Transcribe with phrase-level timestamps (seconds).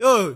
[0.00, 0.32] Yo,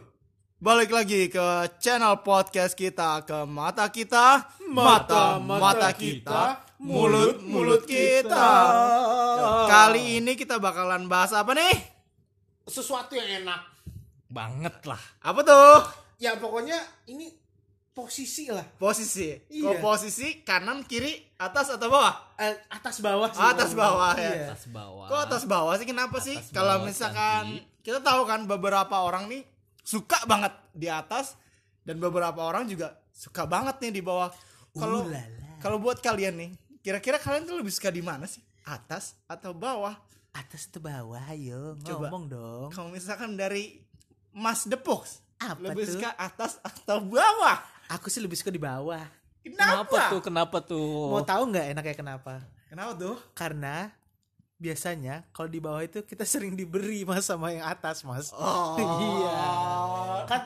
[0.61, 1.41] balik lagi ke
[1.81, 8.45] channel podcast kita ke mata kita, mata mata kita, mulut mulut kita.
[9.65, 11.81] Kali ini kita bakalan bahas apa nih?
[12.69, 13.65] sesuatu yang enak.
[14.29, 15.81] banget lah Apa tuh?
[16.21, 16.77] Ya pokoknya
[17.09, 17.33] ini
[17.97, 18.69] posisi lah.
[18.77, 19.49] Posisi.
[19.49, 19.81] Kok Iya.
[19.81, 22.13] posisi kanan, kiri, atas atau bawah?
[22.37, 23.41] Eh, atas bawah sih.
[23.41, 24.29] Atas bawah ya.
[24.29, 24.53] Iya.
[24.53, 25.89] atas bawah Kok atas bawah sih?
[25.89, 26.37] Kenapa sih?
[26.37, 29.54] Atas Kalau bawah misalkan kita tahu kan beberapa orang nih
[29.85, 31.37] suka banget di atas
[31.85, 34.33] dan beberapa orang juga suka banget nih di bawah.
[34.75, 35.07] Kalau
[35.61, 36.51] kalau buat kalian nih,
[36.83, 38.43] kira-kira kalian tuh lebih suka di mana sih?
[38.65, 39.95] Atas atau bawah?
[40.35, 42.11] Atas atau bawah, ayo Coba.
[42.11, 42.69] ngomong dong.
[42.75, 43.79] Kalau misalkan dari
[44.35, 45.07] Mas Depok,
[45.39, 46.01] Apa lebih tuh?
[46.01, 47.63] suka atas atau bawah?
[47.93, 49.05] Aku sih lebih suka di bawah.
[49.45, 49.85] Kenapa?
[49.85, 52.33] kenapa tuh kenapa tuh Mau tahu nggak enaknya kenapa?
[52.73, 53.17] Kenapa tuh?
[53.37, 53.93] Karena
[54.57, 58.31] biasanya kalau di bawah itu kita sering diberi mas sama yang atas mas.
[58.33, 58.79] Oh.
[58.81, 59.41] iya.
[60.25, 60.41] Kan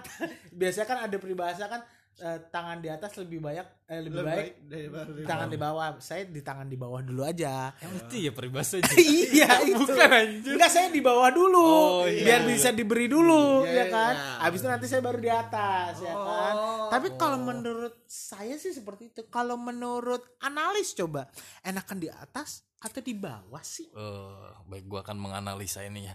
[0.50, 1.80] biasanya kan ada peribahasa kan
[2.18, 5.86] eh, tangan di atas lebih banyak eh, lebih, baik daripada di tangan di bawah.
[6.02, 7.70] Saya di tangan di bawah dulu aja.
[7.78, 9.78] yang itu ya peribahasanya iya itu.
[9.86, 12.48] bukan anjir Enggak saya di bawah dulu Oh, iya, biar iya.
[12.48, 14.14] bisa diberi dulu Iya, ya kan.
[14.18, 14.40] iya.
[14.48, 16.54] Habis itu nanti saya baru di atas ya kan.
[16.58, 16.88] Oh.
[16.90, 19.22] Tapi kalau menurut saya sih seperti itu.
[19.30, 21.28] Kalau menurut analis coba
[21.62, 23.88] enakan di atas atau di bawah sih?
[23.88, 26.14] Eh, baik gua akan menganalisa ini ya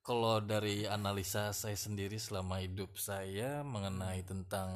[0.00, 4.72] kalau dari analisa saya sendiri selama hidup saya mengenai tentang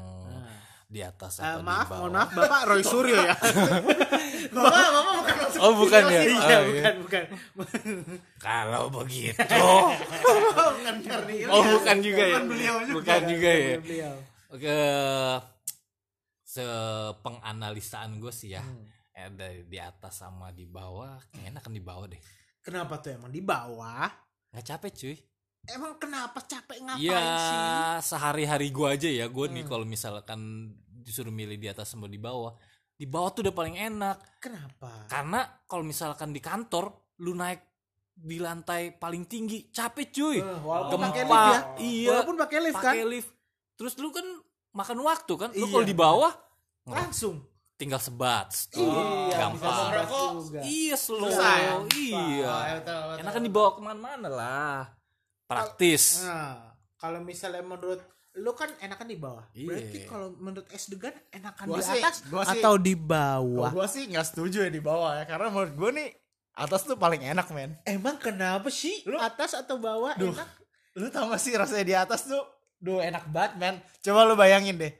[0.86, 3.34] di atas Eh, atau maaf, di bawah mohon maaf Bapak Roy Suryo ya.
[4.46, 7.24] Bapak, bapak bukan masuk oh bukan ya sih, Iya, Oh, bukan bukan.
[8.38, 9.98] kalau begitu Bapak.
[10.70, 11.46] bukan Karnil.
[11.50, 12.94] oh bukan juga ya Bukan beliau juga.
[12.94, 14.14] bukan juga ya Beliau.
[14.46, 14.78] Oke,
[16.86, 18.62] sepenganalisaan gue sih ya,
[19.16, 22.20] eh, dari di atas sama di bawah, kayaknya enakan di bawah deh.
[22.60, 24.06] Kenapa tuh emang di bawah?
[24.52, 25.16] Nggak capek cuy.
[25.66, 27.18] Emang kenapa capek ngapain Iya,
[27.98, 28.14] sih?
[28.14, 32.54] sehari-hari gue aja ya, gue nih kalau misalkan disuruh milih di atas sama di bawah,
[32.94, 34.18] di bawah tuh udah paling enak.
[34.38, 35.10] Kenapa?
[35.10, 37.66] Karena kalau misalkan di kantor, lu naik
[38.14, 40.38] di lantai paling tinggi, capek cuy.
[40.38, 41.60] Eh, walaupun Gempa, pakai lift ya.
[41.82, 42.08] iya.
[42.14, 43.30] Walaupun pakai lift kan Pakai lift.
[43.76, 44.26] Terus lu kan
[44.70, 45.72] makan waktu kan, lu Iya.
[45.74, 46.32] kalau di bawah
[46.86, 47.42] langsung.
[47.76, 48.48] Tinggal sebat.
[48.72, 49.92] Iya, gampang.
[50.60, 51.28] Iya slow.
[51.28, 51.72] Susah ya?
[51.92, 52.16] Iya.
[52.42, 53.20] Ya, betul, betul.
[53.20, 54.78] Enakan dibawa ke mana-mana lah.
[55.44, 56.24] Praktis.
[56.24, 58.00] Nah, kalau misalnya menurut
[58.34, 59.44] lu kan enakan di bawah.
[59.52, 59.66] Iya.
[59.66, 63.06] Berarti kalau menurut S Degan enakan Gua di sih- atas gua sih- atau di Kalau
[63.06, 63.70] bawah?
[63.70, 66.08] gue sih nggak setuju ya di bawah ya karena menurut gue nih
[66.52, 70.32] atas tuh paling enak men Emang kenapa sih Lu- atas atau bawah Duh.
[70.32, 70.48] enak?
[70.96, 72.40] lu tau gak sih rasanya di atas tuh
[72.74, 74.92] duh enak banget men coba lu bayangin deh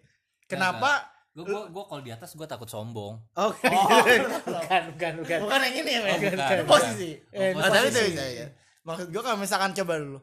[0.46, 1.04] kenapa
[1.36, 3.20] Gue gua, gua kalau di atas gue takut sombong.
[3.36, 3.68] Oke.
[4.48, 5.38] bukan, bukan, bukan.
[5.44, 6.58] bukan yang ini ya men bukan, Itu bukan.
[6.64, 8.10] posisi Eh, Oh, tapi itu posisi.
[8.10, 8.46] bisa ya
[8.82, 10.18] maksud gue kalau misalkan coba dulu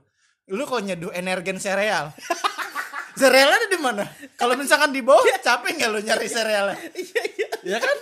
[0.47, 2.15] lu kok nyeduh energen sereal
[3.19, 4.03] serealnya di mana
[4.33, 7.47] kalau misalkan di bawah capek nggak lu nyari serealnya Iya, iya.
[7.61, 7.97] ya kan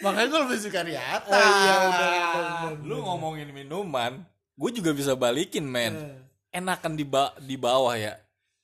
[0.00, 2.72] makanya gue lebih suka di atas Oh, iya, benar, benar.
[2.82, 4.20] Lu ngomongin minuman,
[4.54, 5.92] gue juga bisa balikin men.
[5.92, 6.16] Eh.
[6.54, 8.16] Enakan di ba- di bawah ya.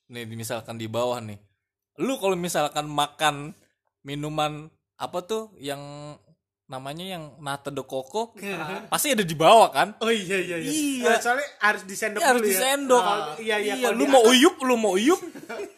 [0.07, 1.37] Nih misalkan di bawah nih.
[1.99, 3.57] Lu kalau misalkan makan
[4.03, 5.81] minuman apa tuh yang
[6.67, 8.35] namanya yang nata de coco
[8.91, 9.95] pasti ada di bawah kan?
[10.03, 10.67] Oh iya iya iya.
[10.67, 11.11] Iya.
[11.15, 12.53] Eh, soalnya harus disendok Iya, harus dulu ya.
[12.59, 13.03] disendok.
[13.03, 13.75] Kalau- iya iya.
[13.79, 15.21] kalau lu mau uyup, lu mau uyup,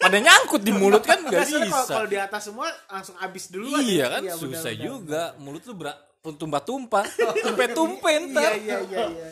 [0.01, 1.93] pada nyangkut di mulut kan kalau, bisa.
[1.93, 3.69] kalau di atas semua langsung habis dulu.
[3.77, 4.81] Iya kan benar, susah benar.
[4.81, 5.23] juga.
[5.37, 7.05] Mulut lu berat tumpah-tumpah,
[7.41, 8.51] tumpe-tumpe Iya ntar.
[8.59, 9.29] iya iya iya.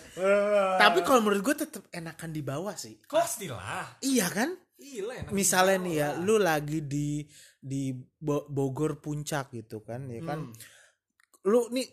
[0.77, 3.01] Tapi kalau menurut gue tetap enakan di bawah sih.
[3.05, 3.97] Pastilah.
[4.01, 4.51] Iya kan?
[4.87, 5.31] Gila enak.
[5.31, 7.27] Misalnya nih ya, lu lagi di
[7.59, 10.47] di Bo- Bogor puncak gitu kan, ya kan?
[11.43, 11.87] Lu nih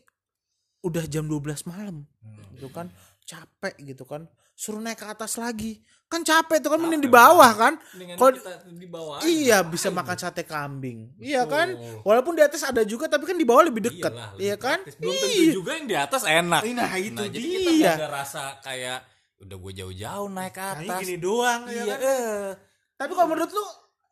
[0.81, 2.05] udah jam 12 malam,
[2.51, 2.93] gitu kan?
[3.23, 4.25] Capek gitu kan?
[4.53, 7.73] Suruh naik ke atas lagi, kan capek tuh kan mending di bawah kan?
[8.13, 8.31] Kalau
[8.69, 9.17] di bawah.
[9.19, 11.73] Iya bisa makan sate kambing, iya kan?
[12.03, 14.85] Walaupun di atas ada juga, tapi kan di bawah lebih dekat, iya kan?
[14.95, 15.51] Belum tentu Iya.
[15.51, 16.61] juga yang di atas enak.
[16.63, 17.93] Nah itu Nah, jadi kita dia.
[17.97, 18.99] ada rasa kayak
[19.41, 20.99] udah gue jauh-jauh naik ke atas.
[21.01, 21.99] gini doang, ya Iya, kan?
[21.99, 22.45] eh.
[22.93, 23.65] Tapi kalau menurut lu,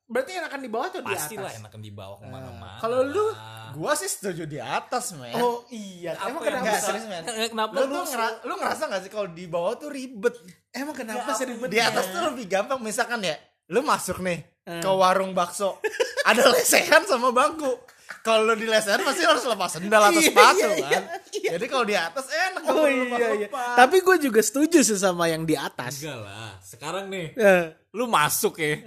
[0.05, 1.53] berarti enakan di bawah atau di atas?
[1.55, 2.77] enakan di bawah ke mana-mana.
[2.77, 3.25] Kalau lu,
[3.71, 6.61] gue sih setuju di atas men oh iya, Apa emang kenapa?
[6.61, 7.23] Nggak, bisa- serius, men.
[7.23, 10.35] Eh, Kenapa lu lu, tuh ngera- lu ngerasa gak sih kalau di bawah tuh ribet
[10.69, 11.67] Emang kenapa sih ribet?
[11.67, 13.35] di atas tuh lebih gampang misalkan ya
[13.67, 15.79] lu masuk nih ke warung bakso
[16.23, 17.71] ada lesehan sama bangku
[18.21, 21.03] kalau lu di lesehan pasti harus lepas sendal atau Iya, sepatu iya, kan
[21.33, 23.47] jadi kalau di atas enak Oh kalau iya iya.
[23.51, 25.99] Tapi gue juga setuju sih sama yang di atas.
[25.99, 26.53] Enggak lah.
[26.61, 28.77] Sekarang nih, Eh, lu masuk ya.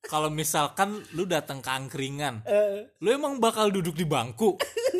[0.00, 4.54] Kalau misalkan lu datang ke angkringan, Eh, lu emang bakal duduk di bangku?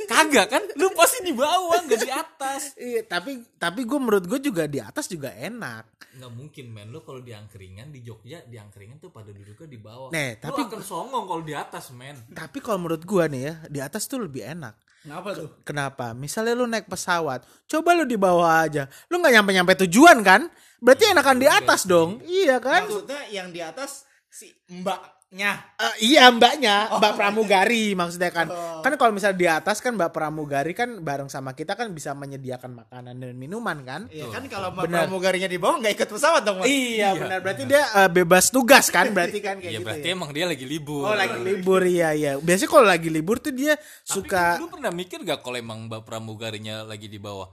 [0.05, 0.63] Kagak kan?
[0.75, 2.63] Lu pasti di bawah, nggak di atas.
[2.75, 6.17] iya, tapi tapi gue menurut gue juga di atas juga enak.
[6.19, 9.79] Nggak mungkin men, lu kalau di angkringan di Jogja, di angkringan tuh pada duduknya di
[9.79, 10.09] bawah.
[10.11, 12.17] Nih, lu tapi- akan songong kalau di atas men.
[12.29, 14.75] Tapi kalau menurut gue nih ya, di atas tuh lebih enak.
[14.99, 15.49] Kenapa tuh?
[15.63, 16.11] Kenapa?
[16.11, 18.91] Misalnya lu naik pesawat, coba lu di bawah aja.
[19.07, 20.51] Lu nggak nyampe-nyampe tujuan kan?
[20.79, 22.19] Berarti enakan di atas dong.
[22.25, 22.83] Iya kan?
[22.83, 25.61] Maksudnya yang di atas si mbaknya.
[25.77, 28.49] Eh, iya mbaknya, Mbak Pramugari maksudnya kan.
[28.49, 28.81] Oh.
[28.81, 32.73] Kan kalau misalnya di atas kan Mbak Pramugari kan bareng sama kita kan bisa menyediakan
[32.73, 34.09] makanan dan minuman kan.
[34.09, 35.05] Iya kan kalau mbak Benar.
[35.05, 36.69] pramugarinya di bawah nggak ikut pesawat dong mas.
[36.69, 39.87] Iya benar berarti dia eh, bebas tugas kan berarti kan kayak Ya gitu.
[39.89, 40.15] berarti ya.
[40.17, 41.03] emang dia lagi libur.
[41.05, 42.33] Oh lagi libur iya iya.
[42.41, 46.09] Biasanya kalau lagi libur tuh dia Tapi suka lu pernah mikir gak kalau emang Mbak
[46.09, 47.49] Pramugarinya lagi di bawah?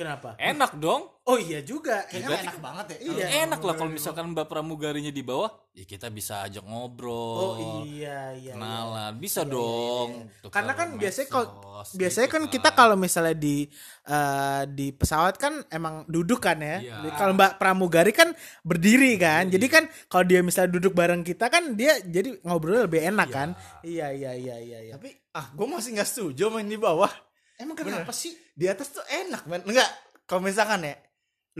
[0.00, 0.28] Kenapa?
[0.40, 1.12] Enak dong.
[1.28, 2.08] Oh iya juga.
[2.08, 2.98] Kayaknya enak banget ya.
[3.04, 3.26] Iya.
[3.44, 7.12] Enak lah kalau misalkan Mbak Pramugarinya di bawah, ya kita bisa ajak ngobrol.
[7.38, 7.54] Oh
[7.84, 8.50] iya iya.
[8.50, 8.52] iya.
[8.56, 11.46] kenalan bisa dong tukar Karena kan biasanya kalau
[11.80, 13.68] medsos biasanya gitu kan kita kalau misalnya di
[14.08, 16.80] eh, di pesawat kan emang duduk kan ya.
[16.80, 16.96] Iya.
[17.04, 18.28] Jadi Kalau Mbak Pramugari kan
[18.64, 19.46] berdiri kan.
[19.52, 23.48] Jadi kan kalau dia misalnya duduk bareng kita kan dia jadi ngobrol lebih enak kan.
[23.84, 24.92] Iya iya iya iya iya.
[24.96, 27.29] Tapi ah gue masih nggak setuju main di bawah.
[27.60, 28.32] Emang kenapa sih?
[28.56, 29.60] Di atas tuh enak men.
[29.68, 29.90] Enggak.
[30.24, 30.96] Kalau misalkan ya,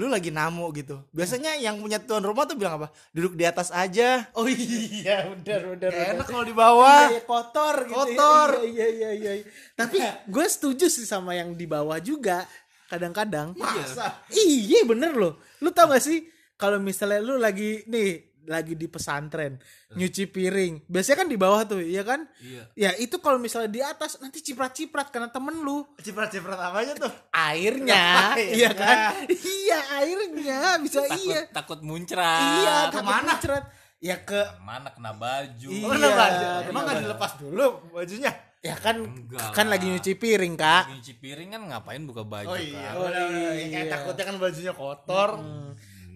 [0.01, 1.05] lu lagi namu gitu.
[1.13, 2.89] Biasanya yang punya tuan rumah tuh bilang apa?
[3.13, 4.25] Duduk di atas aja.
[4.33, 5.29] Oh iya.
[5.45, 5.45] Gak
[5.77, 5.93] benar.
[6.17, 7.13] enak kalau di bawah.
[7.13, 7.93] Iya, kotor gitu.
[7.93, 7.97] ya.
[8.01, 8.51] Kotor.
[8.65, 9.33] Iya iya iya.
[9.43, 9.47] iya.
[9.77, 12.49] Tapi gue setuju sih sama yang di bawah juga.
[12.89, 13.53] Kadang-kadang.
[13.61, 14.25] Masa?
[14.33, 15.37] Iya bener loh.
[15.61, 16.27] Lu tau gak sih
[16.57, 19.61] kalau misalnya lu lagi nih lagi di pesantren
[19.91, 22.63] nyuci piring biasanya kan di bawah tuh iya kan Iya.
[22.75, 27.13] ya itu kalau misalnya di atas nanti ciprat-ciprat karena temen lu Ciprat-ciprat apa aja tuh?
[27.31, 28.55] airnya Airnya.
[28.59, 28.97] iya kan
[29.29, 33.31] iya airnya bisa takut iya takut muncrat iya ke takut mana?
[33.31, 33.65] muncrat.
[33.99, 35.85] ya ke mana kena baju Iya.
[35.85, 36.25] Oh, kenapa?
[36.27, 38.33] Iya, Emang nggak dilepas dulu bajunya?
[38.61, 39.73] ya kan Enggak kan lah.
[39.73, 42.93] lagi nyuci piring kak Lagi nyuci piring kan ngapain buka baju Oh iya.
[42.93, 42.95] kan?
[42.95, 43.69] Oh, iya.
[43.71, 45.31] Kayak takutnya kan bajunya kotor.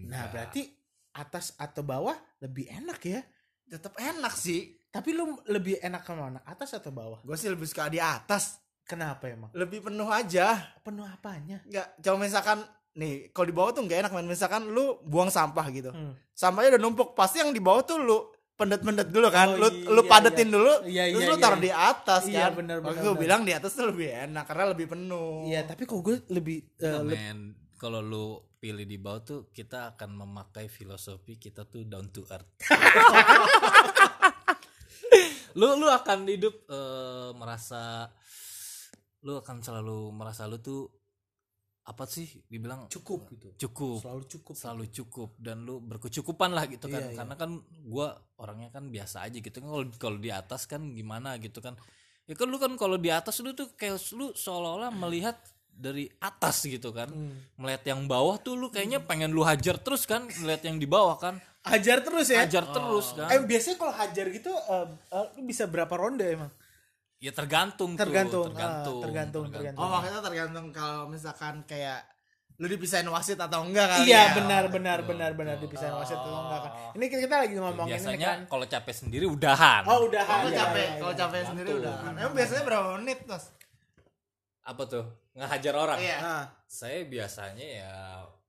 [0.05, 0.74] nah berarti
[1.15, 3.21] atas atau bawah lebih enak ya
[3.65, 4.77] Tetap enak sih.
[4.87, 8.59] tapi lu lebih enak ke mana atas atau bawah Gue sih lebih suka di atas.
[8.83, 10.75] kenapa emang Lebih penuh aja.
[10.79, 12.59] penuh apanya Enggak, coba misalkan
[12.93, 14.23] nih, kalau di bawah tuh nggak enak men.
[14.25, 15.91] Misalkan lu buang sampah gitu.
[15.91, 16.15] Hmm.
[16.31, 19.51] Sampahnya udah numpuk, pasti yang di bawah tuh lu pendet-pendet dulu kan.
[19.51, 20.53] Oh, lu iya, lu padetin iya.
[20.53, 21.43] dulu, Iya, terus iya, lu iya.
[21.43, 22.51] taruh di atas Iya, kan.
[22.55, 25.43] benar, Makanya benar, gue bilang di atas tuh lebih enak karena lebih penuh.
[25.43, 29.93] Iya, tapi kok gue lebih eh, Nah, le- kalau lu pilih di bawah tuh kita
[29.93, 32.49] akan memakai filosofi kita tuh down to earth
[35.59, 38.09] lu lu akan hidup eh, merasa
[39.21, 40.89] lu akan selalu merasa lu tuh
[41.85, 43.69] apa sih dibilang cukup gitu.
[43.69, 44.55] cukup Selalu cukup.
[44.57, 47.17] selalu cukup dan lu berkecukupan lah gitu kan Iya, iya.
[47.21, 51.37] karena kan gua orangnya kan biasa aja gitu kan kalau kalau di atas kan gimana
[51.37, 51.77] gitu kan
[52.25, 55.37] ya kan lu kan kalau di atas lu tuh kayak lu seolah-olah melihat
[55.75, 57.35] dari atas gitu kan Hmm.
[57.55, 61.15] melihat yang bawah tuh lu kayaknya pengen lu hajar terus kan melihat yang di bawah
[61.15, 62.45] kan Hajar terus ya.
[62.45, 66.51] hajar terus kan Eh biasanya kalau hajar gitu eh, eh, lu bisa berapa ronde emang?
[67.17, 69.81] ya tergantung Tergantung, tuh ah, tergantung tergantung, tergantung.
[69.81, 72.05] Oh makanya tergantung kalau misalkan kayak
[72.55, 74.33] lu dipisahin wasit atau enggak kali Iya ya.
[74.33, 76.71] benar benar benar benar dipisahin wasit atau enggak kan.
[76.93, 77.99] Ini kita kita lagi ngomongin ini kan.
[78.13, 80.99] biasanya kalau capek sendiri udahan Oh udah Kalau iya, capek, iya, iya.
[81.01, 81.93] kalau capek sendiri udah.
[82.13, 83.45] Emang biasanya berapa menit, Mas?
[84.63, 85.05] apa tuh
[85.35, 86.17] ngehajar orang Iya.
[86.17, 87.91] Ah, saya biasanya ya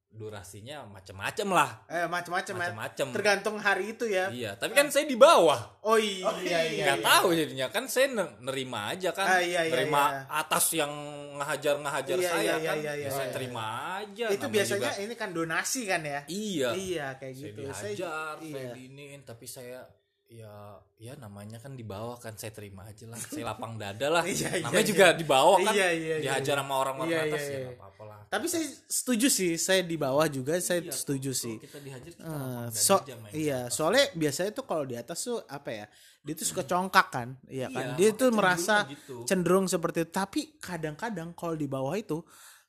[0.08, 2.60] durasinya macem-macem lah eh macam-macam ya.
[2.62, 4.32] macem-macem Tergantung hari itu ya.
[4.32, 6.84] iya tapi kan saya di bawah Oh iya iya iya.
[6.88, 10.40] nggak tahu jadinya kan saya ne- nerima aja kan Ah, iya, iya, nerima iya.
[10.40, 10.88] atas yang
[11.36, 13.34] ngehajar ngehajar Iya, saya iya, kan iya, iya, ya saya iya.
[13.36, 13.64] terima
[13.98, 16.20] aja Itu namanya biasanya juga- ini kan donasi kan ya.
[16.26, 17.58] iya Iya kayak saya gitu.
[17.60, 18.72] dihajar saya iya.
[18.72, 19.78] diiniin tapi saya
[20.26, 24.26] ya ya namanya kan di bawah kan saya terima aja lah saya lapang dada lah
[24.28, 24.90] Iya, iya, namanya iya.
[24.90, 26.62] juga di bawah kan Iya, iya, iya, dihajar iya.
[26.66, 27.62] sama orang-orang Iya, atas iya, ya iya.
[27.62, 31.42] nggak apa-apa lah Tapi saya setuju sih, saya di bawah juga saya Iya, setuju kalau
[31.46, 31.56] sih.
[31.62, 35.70] kita dihajar kita dada so aja iya, soalnya biasanya tuh kalau di atas tuh apa
[35.70, 35.86] ya?
[36.26, 37.94] Dia tuh suka congkak kan, iya kan?
[37.94, 39.22] Iya, Dia tuh merasa gitu.
[39.30, 40.10] cenderung seperti itu.
[40.10, 42.18] Tapi kadang-kadang kalau di bawah itu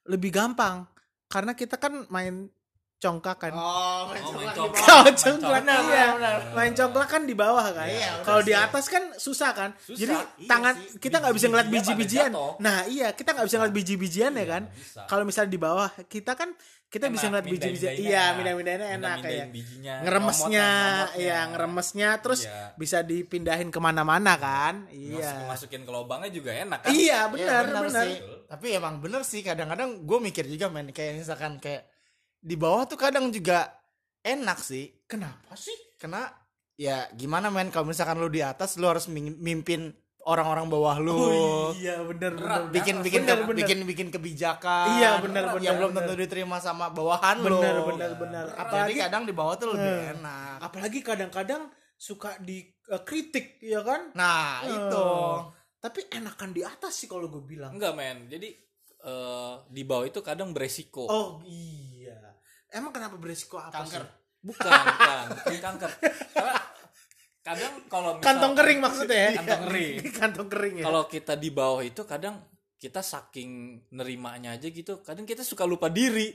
[0.05, 0.85] lebih gampang
[1.25, 2.53] karena kita kan main
[2.97, 3.53] congkak kan.
[3.53, 4.81] Oh, main Oh, main congklak bawah.
[4.81, 5.81] Kalau congklak congklak.
[5.87, 7.87] iya, Benar, main congklak kan di bawah kan.
[7.87, 9.69] Iya, Kalau benar di atas kan susah kan.
[9.77, 10.97] Susah, Jadi iya tangan sih.
[10.97, 12.31] kita nggak bisa ngeliat biji-bijian.
[12.57, 14.63] Nah iya kita nggak bisa ngeliat biji-bijian ya Iya, kan.
[14.71, 15.01] bisa.
[15.05, 16.49] Kalau misalnya di bawah kita kan
[16.87, 17.91] kita bisa Enak, ngeliat biji-bijian.
[17.91, 20.69] mindah-mindahnya Iya mindah-mindahnya enak kayak bijinya, ngeremesnya,
[21.17, 22.73] iya ngeremesnya, terus Iya.
[22.73, 24.87] bisa dipindahin ke mana-mana kan.
[24.89, 25.45] Iya.
[25.45, 28.05] masukin ke lubangnya juga enak kan Iya Iya, benar benar.
[28.05, 28.15] sih.
[28.47, 31.85] Tapi emang bener sih kadang-kadang gue mikir juga men kayak misalkan kayak
[32.39, 33.69] di bawah tuh kadang juga
[34.19, 35.75] enak sih Kenapa sih?
[35.95, 36.29] karena
[36.73, 39.89] ya gimana men kalau misalkan lu di atas lu harus mimpin
[40.21, 41.15] orang-orang bawah lu.
[41.73, 42.59] iya benar Berat.
[42.61, 42.73] benar.
[42.75, 43.57] bikin bikin Bener, ke- bener.
[43.57, 46.03] bikin bikin kebijakan Iya, bener, yang bener, belum bener.
[46.03, 48.45] tentu diterima sama bawahan lo Benar benar benar.
[48.45, 51.61] jadi Apalagi kadang di bawah tuh lebih enak apalagi kadang-kadang
[51.95, 54.11] suka dikritik ya kan?
[54.13, 55.07] nah Eh, itu
[55.77, 57.71] Tapi enakan di atas sih kalau gue bilang.
[57.71, 58.27] Enggak men.
[58.27, 58.49] Jadi
[58.99, 61.05] eh, di bawah itu kadang beresiko.
[61.05, 61.86] Oh iya.
[62.69, 64.03] Emang kenapa beresiko apa Kanker.
[64.03, 64.15] sih?
[64.39, 65.91] Bukan, bukan, bukan kanker.
[66.31, 66.53] Karena
[67.41, 69.31] kadang kalau misal- Kantong kering maksudnya ya?
[69.37, 69.93] Kantong kering.
[70.19, 70.83] Kantong kering ya.
[70.85, 72.35] Kalau kita di bawah itu kadang
[72.77, 73.49] kita saking
[73.91, 76.29] nerimanya aja gitu, kadang kita suka lupa diri.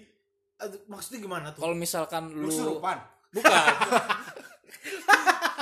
[0.87, 1.61] Maksudnya gimana tuh?
[1.61, 2.99] Kalau misalkan lu Kesurupan.
[3.31, 3.63] bukan.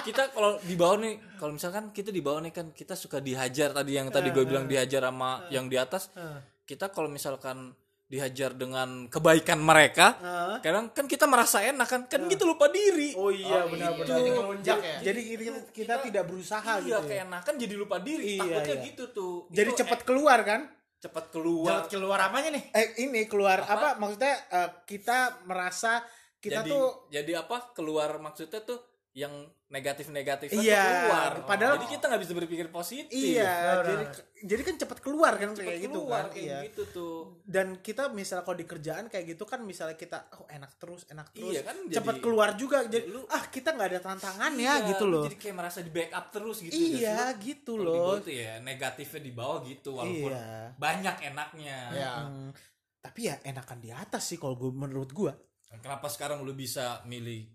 [0.01, 3.71] kita kalau di bawah nih, kalau misalkan kita di bawah nih kan kita suka dihajar
[3.71, 6.09] tadi yang tadi gue bilang dihajar sama yang di atas.
[6.15, 7.75] Eh, Kita kalau misalkan
[8.11, 10.59] dihajar dengan kebaikan mereka, eh.
[10.67, 13.15] kadang kan kita merasa enak kan, kan kita lupa diri.
[13.15, 14.03] Oh iya Oh, benar-benar.
[14.03, 14.19] iya.
[14.19, 14.97] Jadi ngelunjak ya?
[15.07, 17.07] Jadi kita, kita tidak berusaha iya, gitu.
[17.07, 17.07] ya.
[17.07, 18.35] keenakan jadi lupa diri.
[18.35, 18.89] Iya, Takutnya iya.
[18.91, 19.35] gitu tuh.
[19.55, 20.61] Jadi Itu cepat keluar kan?
[20.67, 21.71] eh, cepat keluar.
[21.71, 26.03] Jalan keluar apanya nih Eh ini keluar apa, maksudnya eh, kita merasa
[26.43, 27.71] kita jadi tuh jadi apa?
[27.79, 28.83] Keluar maksudnya tuh
[29.15, 29.33] yang
[29.71, 31.33] negatif-negatif Iya, keluar.
[31.47, 33.15] padahal- jadi kita nggak bisa berpikir positif.
[33.15, 33.85] iya, benar.
[33.87, 34.05] jadi
[34.43, 36.33] jadi kan cepat keluar kan Cepat kayak gitu keluar kan.
[36.33, 36.59] kayak Iya.
[36.67, 37.17] gitu tuh.
[37.41, 41.31] Dan kita misalnya kalau di kerjaan kayak gitu kan misalnya kita oh enak terus, enak
[41.31, 41.53] terus.
[41.53, 42.83] Iya kan cepat keluar juga.
[42.83, 45.25] Jadi Lu- ah kita nggak ada tantangannya Iya, gitu lu loh.
[45.25, 46.75] Jadi kayak merasa di backup terus gitu.
[46.75, 48.19] Iya, gitu di loh.
[48.19, 50.75] tuh ya negatifnya di bawah gitu walaupun Iya.
[50.75, 51.79] banyak enaknya.
[51.93, 52.51] ya Hmm,
[52.99, 55.31] tapi ya enakan di atas sih kalau gue menurut gua.
[55.71, 57.47] Kenapa sekarang lu bisa milih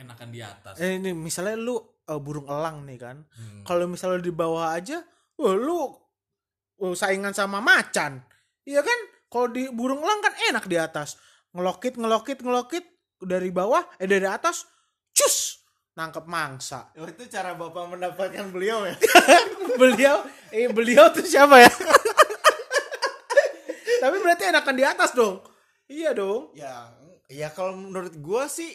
[0.00, 0.80] enakan di atas?
[0.80, 1.76] Eh, ini misalnya lu
[2.08, 3.16] eh, burung elang nih kan.
[3.36, 3.62] Hmm.
[3.62, 5.04] Kalau misalnya di bawah aja,
[5.36, 5.92] wah lu
[6.80, 8.24] oh, saingan sama macan.
[8.64, 8.98] Iya kan?
[9.30, 11.20] Kalau di burung elang kan enak di atas.
[11.52, 12.84] Ngelokit, ngelokit, ngelokit
[13.20, 14.64] dari bawah, eh dari atas,
[15.12, 15.60] cus,
[15.98, 16.88] nangkep mangsa.
[16.96, 18.96] Oh, itu cara bapak mendapatkan beliau ya
[19.82, 21.70] beliau, eh beliau tuh siapa ya?
[24.02, 25.44] Tapi berarti enakan di atas dong.
[25.90, 26.54] Iya dong.
[26.56, 28.74] ya ya kalau menurut gua sih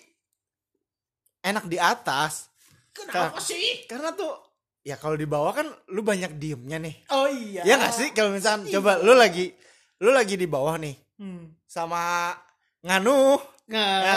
[1.46, 2.50] enak di atas
[2.90, 3.86] Kenapa Ka- sih?
[3.86, 4.34] karena tuh
[4.82, 7.62] ya kalau di bawah kan lu banyak diemnya nih Oh iya.
[7.64, 9.52] ya nggak sih kalau misalkan coba lu lagi
[9.98, 11.48] lu lagi di bawah nih Hmm.
[11.64, 12.36] sama
[12.82, 14.00] nganu Nah.
[14.02, 14.16] ya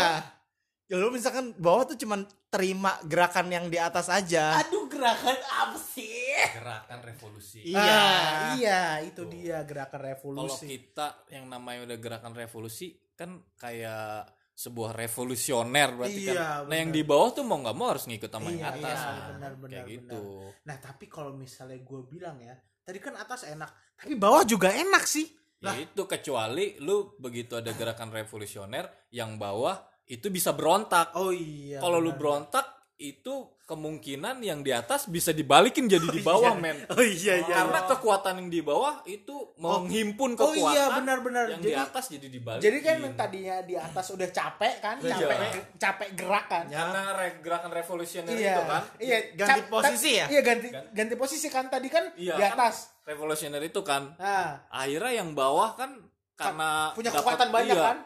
[0.84, 5.76] ya lu misalkan bawah tuh cuman terima gerakan yang di atas aja Aduh gerakan apa
[5.76, 6.32] sih?
[6.50, 7.60] Gerakan revolusi.
[7.62, 7.76] Iya.
[7.76, 9.28] Ah, iya, itu Tuh.
[9.28, 10.64] dia gerakan Kalau revolusi.
[10.66, 14.26] kita yang namanya udah gerakan revolusi kan kayak
[14.58, 16.66] sebuah revolusioner berarti Iya, kan.
[16.66, 18.98] Nah yang di bawah tuh mau nggak mau harus ngikut sama yang Iya, atas.
[18.98, 19.94] iya, benar, benar, kayak benar.
[19.94, 20.22] gitu.
[20.66, 25.06] Nah, tapi kalau misalnya gue bilang ya, tadi kan atas enak, tapi bawah juga enak
[25.06, 25.30] sih.
[25.58, 29.74] Ya itu kecuali lu begitu ada gerakan revolusioner yang bawah
[30.06, 31.14] itu bisa berontak.
[31.18, 31.82] Oh iya.
[31.82, 36.82] Kalau lu berontak itu kemungkinan yang di atas bisa dibalikin jadi di bawah men.
[36.90, 37.62] Oh iya iya.
[37.62, 40.74] Karena kekuatan yang di bawah itu menghimpun Oh kekuatan.
[40.74, 41.44] iya benar-benar.
[41.46, 42.64] Yang Jadi di atas jadi dibalikin.
[42.64, 45.14] jadi kan yang tadinya di atas udah capek kan, Iya.
[45.14, 45.38] capek
[45.78, 46.64] capek gerakan.
[46.66, 48.50] karena re- gerakan revolusioner Iya.
[48.50, 48.82] itu kan.
[48.98, 50.26] Iya, Ganti cap- posisi ya?
[50.26, 52.76] Iya, ganti ganti posisi kan tadi kan Iya, di kan atas.
[53.04, 56.02] Revolusioner itu kan Nah, akhirnya yang bawah kan
[56.34, 57.98] karena punya dapat- kekuatan banyak iya, kan?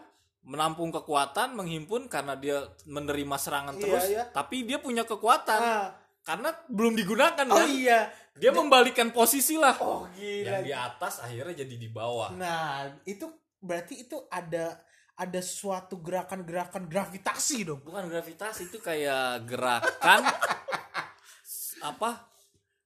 [0.42, 4.22] Menampung kekuatan menghimpun karena dia menerima serangan Iya, terus iya.
[4.28, 5.88] tapi dia punya kekuatan Nah.
[6.20, 8.10] karena belum digunakan Oh kan iya.
[8.34, 10.58] dia membalikan posisi lah Oh gila.
[10.58, 14.82] yang di atas akhirnya jadi di bawah Nah, itu berarti itu ada
[15.12, 17.80] ada suatu gerakan-gerakan gravitasi dong.
[17.80, 20.26] bukan gravitasi itu kayak gerakan
[21.82, 22.10] apa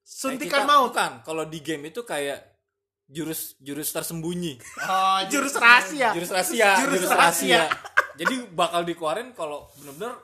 [0.03, 0.93] Suntikan kita- maut.
[0.93, 2.56] bukan kalau di game itu kayak
[3.07, 6.11] jurus jurus tersembunyi oh, Jurus rahasia.
[6.11, 7.71] jurus rahasia Jurus jurus, rahasia
[8.15, 10.17] jadi bakal dikeluarin kalau bener-bener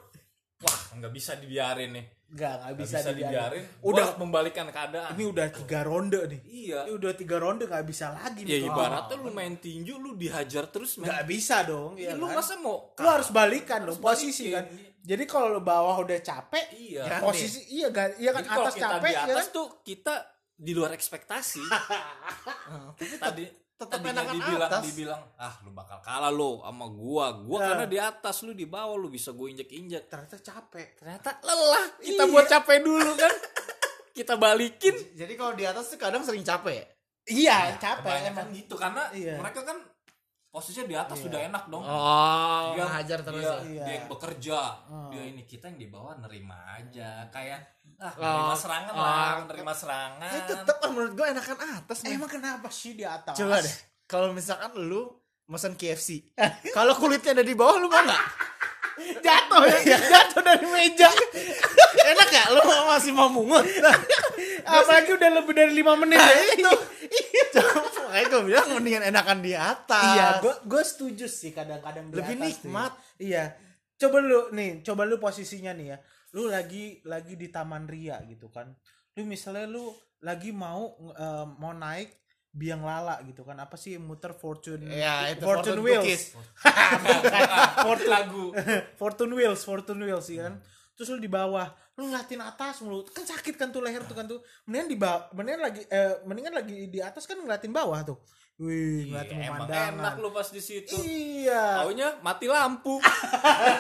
[0.59, 3.29] wah nggak bisa dibiarin nih Enggak, enggak nggak bisa, bisa, dibiarin.
[3.61, 6.41] dibiarin Udah udah membalikan keadaan ini udah tiga ronde nih.
[6.49, 8.67] iya Ini udah tiga ronde nggak bisa lagi ya nih.
[8.67, 11.93] ibaratnya lu main tinju lu dihajar terus Nggak bisa dong.
[11.95, 12.41] Ya, Ya, lu kan?
[12.41, 14.57] masa mau Lu harus balikan dong Harus posisi balikin.
[14.57, 14.65] kan.
[15.05, 18.87] Jadi kalau bawah udah capek, iya posisi iya kan iya kan Jadi kalau atas kita
[18.89, 19.53] capek di ya atas kan?
[19.53, 20.15] tuh kita
[20.54, 21.62] di luar ekspektasi
[23.18, 24.82] tadi tetap tadinya enakan dibilang atas.
[24.85, 27.66] dibilang ah lu bakal kalah lo sama gua gua Nah.
[27.68, 30.88] karena di atas lu di bawah lu bisa gua injek injek Ternyata capek.
[30.97, 32.30] ternyata lelah kita Iya.
[32.30, 33.32] buat capek dulu kan
[34.16, 36.87] kita balikin jadi kalau di atas tuh kadang sering capek ya?
[37.25, 38.54] Iya, capek kebanyakan emang.
[38.54, 39.35] gitu karena Iya.
[39.37, 39.78] mereka kan
[40.52, 41.25] posisinya di atas Iya.
[41.25, 43.82] sudah enak dong oh dia, ngajar terus dia, ya Iya.
[43.82, 45.09] dia yang bekerja Hmm.
[45.09, 47.61] dia ini kita yang di bawah nerima aja kayak
[47.97, 49.44] ah Oh, nerima serangan lah oh.
[49.49, 53.32] nerima serangan Tapi tetep ah, menurut gue enakan atas nih Emang kenapa sih di atas?
[53.32, 55.09] coba deh kalau misalkan lu
[55.44, 56.37] mesen KFC
[56.76, 58.25] kalau kulitnya ada di bawah lu mau nggak
[59.25, 61.09] Jatuh ya, jatuh dari meja.
[62.12, 63.64] enak ya lu masih mau mungut.
[64.62, 66.44] Apalagi udah lebih dari lima menit Nah, ya.
[66.54, 66.73] itu.
[68.12, 70.04] Makanya gue bilang mendingan enakan di atas.
[70.12, 72.92] Iya, gue gue setuju sih kadang-kadang di Lebih atas nikmat.
[72.92, 73.33] nih.
[73.33, 73.45] Iya.
[73.97, 75.99] Coba lu nih, coba lu posisinya nih ya.
[76.37, 78.69] Lu lagi lagi di Taman Ria gitu kan.
[79.16, 82.12] Lu misalnya lu lagi mau eh, mau naik
[82.52, 83.57] biang lala gitu kan.
[83.57, 86.37] Apa sih muter fortune Iya, itu fortune, fortune wheels.
[87.88, 88.45] fortune lagu
[89.00, 90.61] fortune wheels, fortune wheels sih kan.
[90.92, 93.02] Terus lu di bawah, lu ngeliatin atas mulu.
[93.06, 94.40] Kan sakit kan tuh leher tuh kan tuh.
[94.64, 98.18] Mendingan di bawah, mendingan lagi eh, mendingan lagi di atas kan ngeliatin bawah tuh.
[98.56, 99.92] Wih, ngeliatin Iya, emang pemandangan.
[99.96, 101.82] enak lu pas di situ Iya.
[101.82, 103.00] taunya mati lampu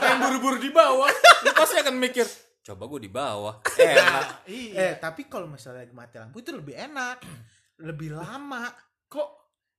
[0.00, 1.12] yang buru-buru di bawah
[1.44, 2.24] lu pasti akan mikir
[2.62, 4.74] coba gue di bawah enak Iya.
[4.74, 7.20] Eh, tapi kalau misalnya mati lampu itu lebih enak.
[7.84, 8.72] lebih lama.
[9.06, 9.28] Kok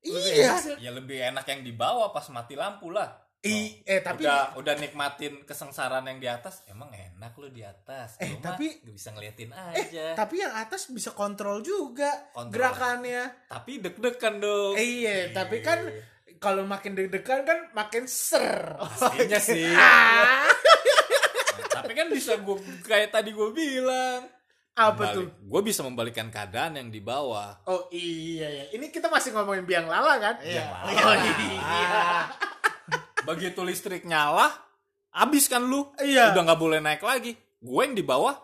[0.04, 0.78] Iya.
[0.78, 3.10] ya lebih enak yang di bawah pas mati lampu lah
[3.44, 8.16] I, eh tapi udah udah nikmatin kesengsaraan yang di atas emang enak lu di atas
[8.18, 12.32] Eh, Lu mah tapi- nggak bisa ngeliatin eh aja tapi yang atas bisa kontrol juga
[12.32, 12.56] Kontrol.
[12.56, 13.44] gerakannya.
[13.46, 15.84] tapi deg-degan dong Eh, iya, tapi kan
[16.40, 18.80] kalau makin deg-degan kan makin ser.
[18.80, 20.48] pastinya sih Ah,
[21.74, 24.24] tapi kan bisa gue kayak tadi gue bilang
[24.74, 25.30] apa tuh?
[25.38, 28.66] gue bisa membalikan keadaan yang di bawah Oh iya ya.
[28.72, 30.36] Ini kita masih ngomongin biang lala kan?
[30.42, 30.66] Iya.
[30.66, 32.26] Oh, Oh iya.
[33.24, 34.52] Begitu listrik nyala
[35.10, 36.32] habis kan lu Iya.
[36.32, 38.36] udah nggak boleh naik lagi gue yang di bawah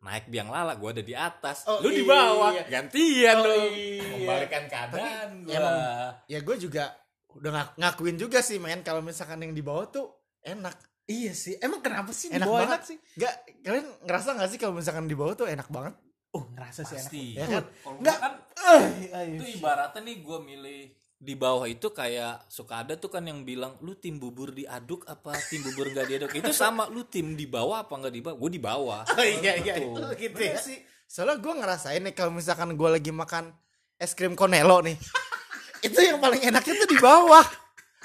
[0.00, 2.08] naik biang lala gue ada di atas Oh, lu di iya.
[2.08, 4.04] bawah gantian Oh, dong iya.
[4.08, 6.84] membalikan keadaan gue emang- Ya gue juga
[7.30, 10.06] udah ngak- ngakuin juga sih men kalau misalkan yang di bawah tuh
[10.40, 10.74] enak.
[11.04, 11.56] Iya sih.
[11.56, 12.96] Emang kenapa sih Enak di bawah banget enak sih?
[13.16, 15.94] Gak kalian ngerasa gak sih kalau misalkan di bawah tuh enak banget?
[16.30, 17.00] Oh, ngerasa sih enak.
[17.00, 17.64] pasti Ya kan?
[17.64, 18.16] kalau Nggak.
[18.18, 18.32] kan
[18.68, 19.34] Eh, ayo.
[19.34, 20.82] itu ibaratnya nih gue milih
[21.18, 25.34] di bawah itu kayak suka ada tuh kan yang bilang lu tim bubur diaduk apa
[25.50, 28.50] tim bubur nggak diaduk itu sama lu tim di bawah apa nggak di bawah gue
[28.54, 29.74] di bawah Oh iya iya.
[29.82, 29.98] Betul.
[29.98, 30.54] Oh, gitu ya.
[30.62, 30.78] sih.
[31.10, 33.50] Soalnya gue ngerasain nih kalau misalkan gue lagi makan
[33.98, 34.94] es krim konelo nih.
[35.90, 37.46] itu yang paling enaknya tuh di bawah.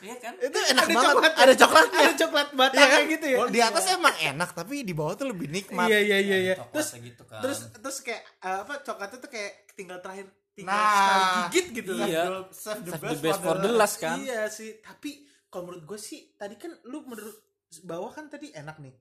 [0.03, 1.05] iya kan Itu enak Ada banget.
[1.05, 1.37] coklatnya.
[1.37, 1.99] Ada coklatnya.
[2.01, 3.13] Ada coklat Iya batangnya kan?
[3.13, 3.37] gitu ya.
[3.45, 5.85] Di atas emang enak tapi di bawah tuh lebih nikmat.
[5.85, 6.55] Iya iya iya iya.
[6.57, 10.71] Coklatnya Terus gitu kan terus terus kayak eh, apa coklatnya tuh kayak tinggal terakhir tinggal
[10.71, 10.89] Nah.
[10.89, 12.07] sekali gigit gitu kan.
[12.07, 12.23] Iya.
[12.49, 15.11] Save the Save best, the best for the last kan Iya sih, tapi
[15.45, 17.37] kalau menurut gue sih tadi kan lu menurut
[17.81, 18.93] bawah kan tadi enak nih.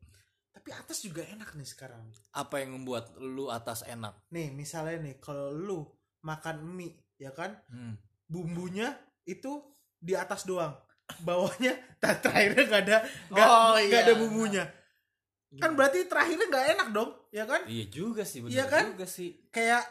[0.52, 2.04] Tapi atas juga enak nih sekarang.
[2.30, 5.80] apa yang membuat lu atas enak Nih, misalnya nih kalau lu
[6.20, 7.96] makan mie ya kan, Hmm.
[8.24, 9.60] bumbunya itu
[9.94, 10.72] di atas doang.
[11.20, 11.72] Bawahnya
[12.22, 12.98] terakhirnya nggak ada
[13.28, 14.02] nggak Oh, nggak iya.
[14.02, 14.64] ada bumbunya.
[15.52, 17.60] Kan berarti terakhirnya nggak enak dong, ya kan?
[17.66, 18.84] iya juga sih bener Iya kan?
[18.88, 19.84] juga sih Kayak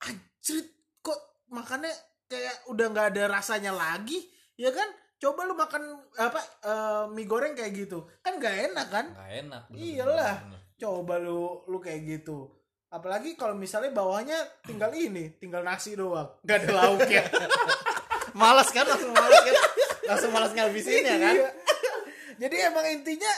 [0.00, 0.66] anjrit
[1.04, 1.20] kok
[1.52, 1.92] makannya
[2.24, 4.16] kayak udah nggak ada rasanya lagi,
[4.56, 4.88] ya kan?
[5.20, 5.82] Coba lu makan
[6.16, 9.06] apa eh, mie goreng kayak gitu, kan nggak enak kan?
[9.12, 10.36] nggak enak bener, Iyalah.
[10.40, 10.60] bener, bener.
[10.74, 12.48] Coba lu lu kayak gitu.
[12.88, 17.22] Apalagi kalau misalnya bawahnya tinggal ini, tinggal nasi doang, nggak ada lauknya.
[18.40, 19.54] Malas kan langsung malas kan.
[20.10, 21.34] Langsung malas ngabisin ya kan.
[21.38, 21.50] Iya.
[22.34, 23.30] Jadi emang intinya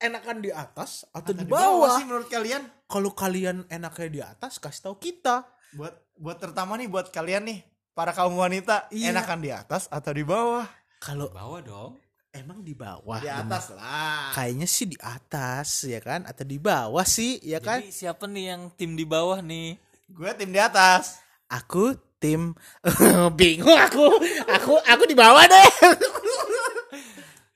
[0.00, 2.00] enakan di atas atau, di Di bawah.
[2.00, 2.64] sih menurut kalian?
[2.88, 5.44] Kalau kalian enaknya di atas, kasih tahu kita.
[5.72, 7.58] Buat buat terutama nih buat kalian nih
[7.92, 9.10] para kaum wanita Iya.
[9.10, 10.64] enakan di atas atau di bawah?
[10.98, 11.92] Kalau bawah dong
[12.30, 13.18] emang di bawah.
[13.18, 13.44] Di bener.
[13.44, 14.32] atas lah.
[14.32, 17.80] Kayaknya sih di atas ya kan atau di bawah sih ya kan.
[17.80, 19.76] jadi siapa nih yang tim di bawah nih
[20.08, 21.20] Gue tim di atas.
[21.48, 22.52] Aku tim
[23.38, 24.06] bingung aku.
[24.50, 25.68] Aku aku di bawah deh.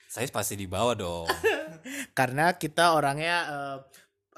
[0.07, 1.29] saya pasti di bawah dong
[2.13, 3.77] Karena kita orangnya eh,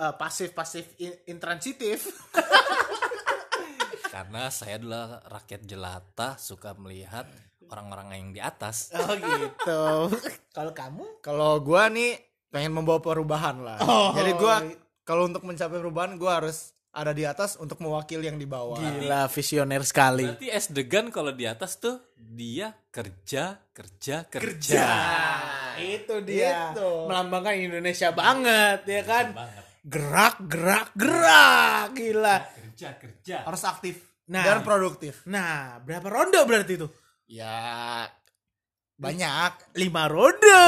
[0.00, 2.10] eh, pasif-pasif in- intransitif.
[4.18, 7.30] karena saya adalah rakyat jelata suka melihat
[7.70, 9.82] orang-orang yang di atas Oh gitu.
[10.56, 11.22] Kalau kamu?
[11.22, 12.12] Kalau gue nih
[12.50, 13.78] pengen membawa perubahan lah.
[13.78, 14.10] Oh.
[14.18, 14.54] Jadi gue
[15.06, 18.74] kalau untuk mencapai perubahan gue harus ada di atas untuk mewakili yang di bawah.
[18.74, 20.26] Gila visioner sekali.
[20.26, 24.86] berarti es degan kalau di atas tuh dia kerja kerja kerja, Kerja.
[25.78, 26.74] itu dia.
[26.74, 27.06] Itu.
[27.06, 29.26] Melambangkan Indonesia banget ya kan.
[29.30, 32.36] banget Gerak gerak gerak gila.
[32.50, 34.44] kerja kerja Harus aktif Nah.
[34.44, 35.24] dan produktif.
[35.24, 36.88] Nah, berapa ronde berarti itu?
[37.26, 38.04] Ya
[38.94, 39.72] banyak.
[39.72, 40.64] Lima ronde.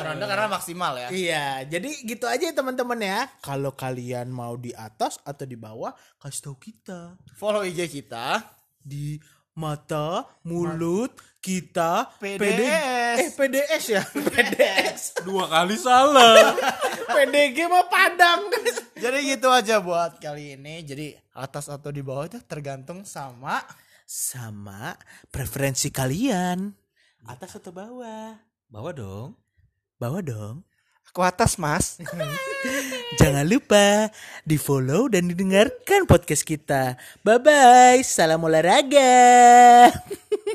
[0.00, 1.08] Ronde karena maksimal ya.
[1.10, 3.26] Iya, jadi gitu aja ya teman-teman ya.
[3.40, 8.40] Kalau kalian mau di atas atau di bawah, kasih tahu kita Follow IG kita.
[8.78, 9.16] di
[9.54, 13.16] mata mulut kita PDS.
[13.16, 16.52] eh PDS ya PDS dua kali salah
[17.14, 18.50] PDG mah Padang
[19.04, 20.80] Jadi gitu aja buat kali ini.
[20.80, 23.60] Jadi atas atau di bawah itu tergantung sama
[24.08, 24.96] sama
[25.28, 26.72] preferensi kalian
[27.24, 28.36] atas atau bawah
[28.68, 29.30] bawah dong
[29.96, 30.56] bawah dong
[31.14, 32.00] Aku atas, Mas.
[33.20, 34.10] Jangan lupa
[34.42, 36.98] di follow dan didengarkan podcast kita.
[37.22, 39.94] Bye bye, salam olahraga.